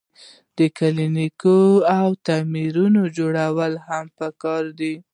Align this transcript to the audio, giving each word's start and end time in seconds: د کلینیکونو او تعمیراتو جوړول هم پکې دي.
د 0.57 0.59
کلینیکونو 0.77 1.87
او 1.97 2.07
تعمیراتو 2.25 3.03
جوړول 3.17 3.73
هم 3.87 4.05
پکې 4.17 4.55
دي. 4.79 4.93